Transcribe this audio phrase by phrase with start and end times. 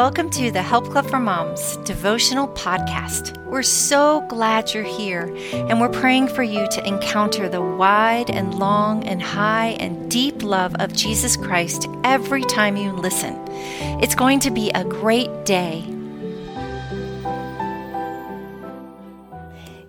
[0.00, 3.36] Welcome to the Help Club for Moms devotional podcast.
[3.44, 8.54] We're so glad you're here, and we're praying for you to encounter the wide and
[8.54, 13.38] long and high and deep love of Jesus Christ every time you listen.
[14.00, 15.82] It's going to be a great day.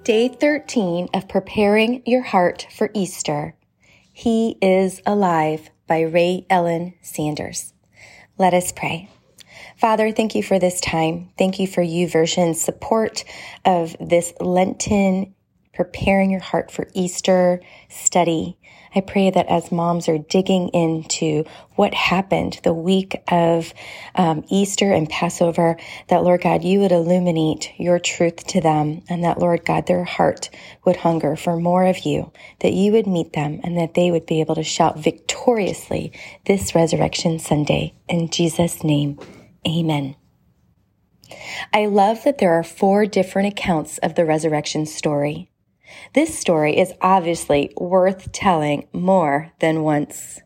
[0.04, 3.56] Day 13 of Preparing Your Heart for Easter.
[4.12, 7.72] He is Alive by Ray Ellen Sanders.
[8.38, 9.08] Let us pray.
[9.82, 11.32] Father, thank you for this time.
[11.40, 13.24] Thank you for YouVersion's support
[13.66, 15.34] of this Lenten
[15.74, 17.60] preparing your heart for Easter
[17.90, 18.60] study.
[18.94, 21.46] I pray that as moms are digging into
[21.78, 23.74] what happened the week of
[24.14, 25.78] um, Easter and Passover,
[26.10, 30.04] that Lord God, you would illuminate your truth to them and that Lord God, their
[30.04, 30.52] heart
[30.86, 34.28] would hunger for more of you, that you would meet them and that they would
[34.28, 36.12] be able to shout victoriously
[36.46, 37.96] this resurrection Sunday.
[38.08, 39.18] In Jesus' name,
[39.68, 40.16] Amen.
[41.74, 45.52] I love that there are four different accounts of the resurrection story.
[46.14, 50.40] This story is obviously worth telling more than once.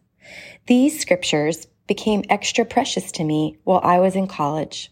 [0.67, 4.91] These scriptures became extra precious to me while I was in college.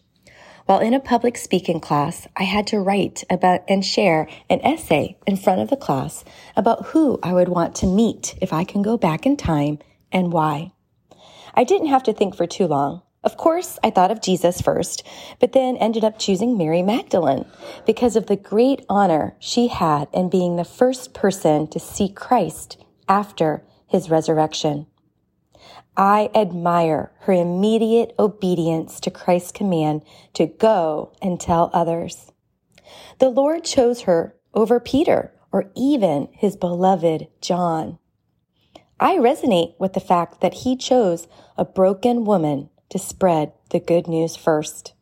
[0.66, 5.18] While in a public speaking class, I had to write about and share an essay
[5.28, 6.24] in front of the class
[6.56, 9.80] about who I would want to meet if I can go back in time
[10.12, 10.72] and why.
[11.54, 13.02] I didn't have to think for too long.
[13.24, 15.02] Of course, I thought of Jesus first,
[15.40, 17.46] but then ended up choosing Mary Magdalene
[17.86, 22.84] because of the great honor she had in being the first person to see Christ
[23.08, 24.88] after his resurrection.
[25.96, 32.32] I admire her immediate obedience to Christ's command to go and tell others.
[33.20, 38.00] The Lord chose her over Peter or even his beloved John.
[39.00, 44.08] I resonate with the fact that he chose a broken woman to spread the good
[44.08, 44.94] news first.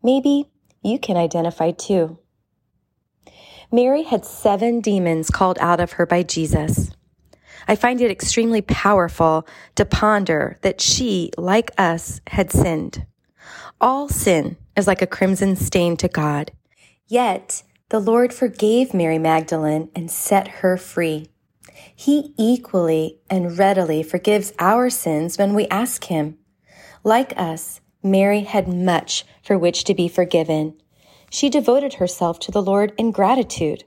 [0.00, 0.48] Maybe
[0.80, 2.20] you can identify too.
[3.72, 6.92] Mary had seven demons called out of her by Jesus.
[7.66, 9.44] I find it extremely powerful
[9.74, 13.06] to ponder that she, like us, had sinned.
[13.80, 16.52] All sin is like a crimson stain to God.
[17.08, 21.28] Yet the Lord forgave Mary Magdalene and set her free.
[21.96, 26.38] He equally and readily forgives our sins when we ask Him.
[27.04, 30.74] Like us, Mary had much for which to be forgiven.
[31.30, 33.84] She devoted herself to the Lord in gratitude.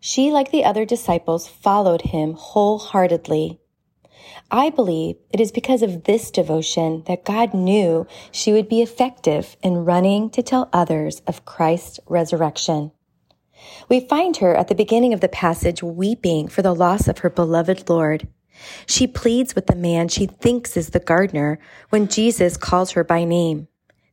[0.00, 3.60] She, like the other disciples, followed him wholeheartedly.
[4.50, 9.56] I believe it is because of this devotion that God knew she would be effective
[9.62, 12.90] in running to tell others of Christ's resurrection.
[13.88, 17.30] We find her at the beginning of the passage weeping for the loss of her
[17.30, 18.26] beloved Lord.
[18.86, 21.58] She pleads with the man she thinks is the gardener
[21.90, 23.68] when Jesus calls her by name.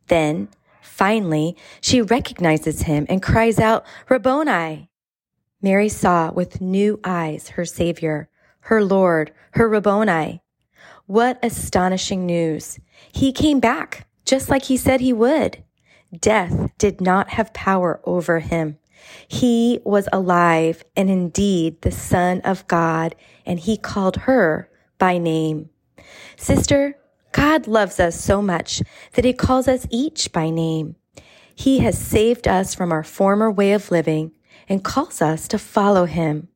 [0.07, 0.49] Then,
[0.81, 4.89] finally, she recognizes him and cries out, Rabboni!
[5.61, 8.29] Mary saw with new eyes her Savior,
[8.61, 10.41] her Lord, her Rabboni.
[11.05, 12.79] What astonishing news!
[13.11, 15.63] He came back, just like he said he would.
[16.17, 18.78] Death did not have power over him.
[19.27, 23.15] He was alive and indeed the Son of God,
[23.45, 25.69] and he called her by name.
[26.35, 26.95] Sister,
[27.31, 28.81] God loves us so much
[29.13, 30.95] that he calls us each by name.
[31.53, 34.31] He has saved us from our former way of living
[34.67, 36.47] and calls us to follow him.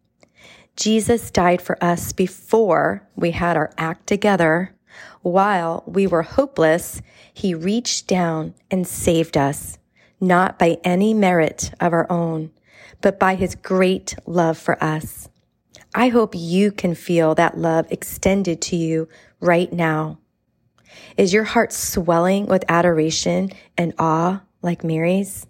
[0.75, 4.75] Jesus died for us before we had our act together.
[5.21, 7.01] While we were hopeless,
[7.33, 9.77] he reached down and saved us
[10.23, 12.51] not by any merit of our own,
[13.01, 15.29] but by his great love for us.
[15.93, 19.07] I hope you can feel that love extended to you
[19.39, 20.17] right now.
[21.17, 25.45] Is your heart swelling with adoration and awe like Mary's?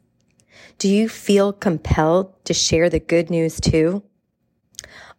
[0.78, 4.04] Do you feel compelled to share the good news too?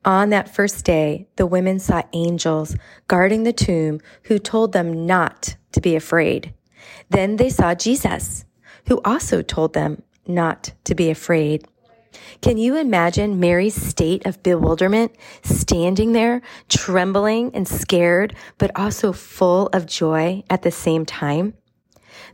[0.05, 2.77] On that first day, the women saw angels
[3.09, 6.53] guarding the tomb who told them not to be afraid.
[7.09, 8.45] Then they saw Jesus
[8.87, 11.67] who also told them not to be afraid.
[12.41, 19.69] Can you imagine Mary's state of bewilderment, standing there, trembling and scared, but also full
[19.73, 21.55] of joy at the same time?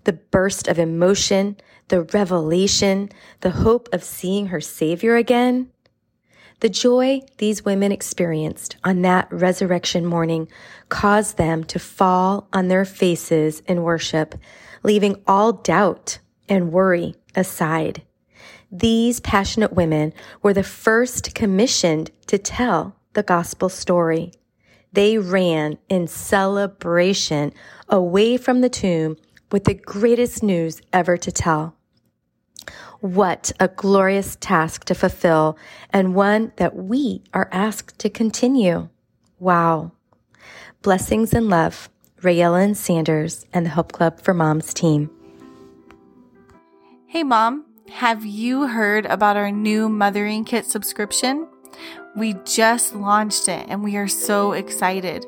[0.05, 1.56] The burst of emotion,
[1.88, 3.11] the revelation,
[3.41, 5.70] the hope of seeing her Savior again.
[6.61, 10.47] The joy these women experienced on that resurrection morning
[10.91, 14.35] caused them to fall on their faces in worship,
[14.82, 16.19] leaving all doubt
[16.50, 18.02] and worry aside.
[18.70, 20.12] These passionate women
[20.43, 24.32] were the first commissioned to tell the gospel story.
[24.93, 27.52] They ran in celebration
[27.88, 29.17] away from the tomb
[29.50, 31.76] with the greatest news ever to tell.
[33.00, 35.56] What a glorious task to fulfill
[35.91, 38.88] and one that we are asked to continue.
[39.38, 39.93] Wow.
[40.82, 41.88] Blessings and love,
[42.20, 45.11] Rayellen Sanders and the Help Club for Moms team.
[47.10, 51.48] Hey, Mom, have you heard about our new Mothering Kit subscription?
[52.14, 55.26] We just launched it and we are so excited.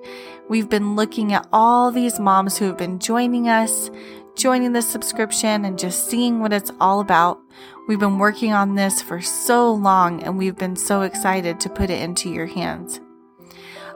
[0.48, 3.90] We've been looking at all these moms who have been joining us,
[4.36, 7.40] joining the subscription, and just seeing what it's all about.
[7.88, 11.90] We've been working on this for so long and we've been so excited to put
[11.90, 13.00] it into your hands.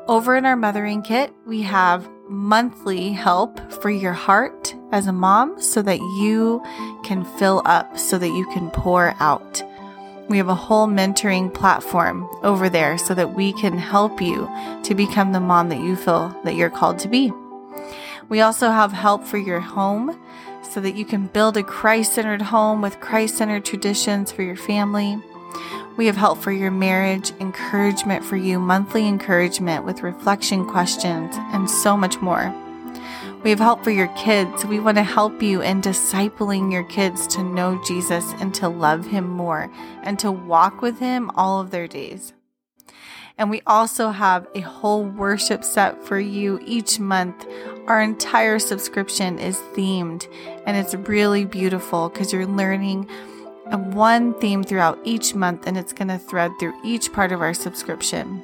[0.08, 4.55] Over in our mothering kit, we have monthly help for your heart
[4.92, 6.62] as a mom so that you
[7.04, 9.62] can fill up, so that you can pour out.
[10.28, 14.50] We have a whole mentoring platform over there so that we can help you
[14.82, 17.32] to become the mom that you feel that you're called to be.
[18.28, 20.20] We also have help for your home
[20.62, 24.56] so that you can build a Christ centered home with Christ centered traditions for your
[24.56, 25.16] family.
[25.96, 31.70] We have help for your marriage, encouragement for you, monthly encouragement with reflection questions, and
[31.70, 32.52] so much more.
[33.42, 34.64] We have help for your kids.
[34.64, 39.06] We want to help you in discipling your kids to know Jesus and to love
[39.06, 39.70] him more
[40.02, 42.32] and to walk with him all of their days.
[43.38, 47.46] And we also have a whole worship set for you each month.
[47.86, 50.26] Our entire subscription is themed
[50.66, 53.08] and it's really beautiful because you're learning
[53.70, 57.54] one theme throughout each month and it's going to thread through each part of our
[57.54, 58.42] subscription.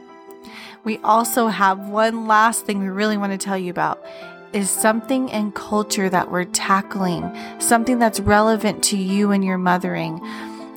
[0.84, 4.04] We also have one last thing we really want to tell you about
[4.52, 10.20] is something in culture that we're tackling, something that's relevant to you and your mothering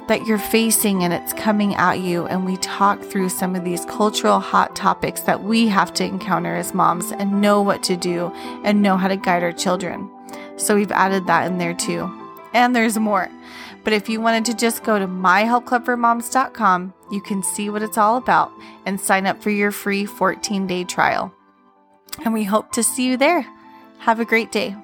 [0.08, 2.28] that you're facing and it's coming at you.
[2.28, 6.56] And we talk through some of these cultural hot topics that we have to encounter
[6.56, 8.32] as moms and know what to do
[8.64, 10.10] and know how to guide our children.
[10.58, 12.12] So we've added that in there too.
[12.54, 13.30] And there's more.
[13.84, 18.18] But if you wanted to just go to myhelpclubformoms.com, you can see what it's all
[18.18, 18.52] about
[18.86, 21.34] and sign up for your free 14 day trial.
[22.24, 23.46] And we hope to see you there.
[24.06, 24.76] Have a great day.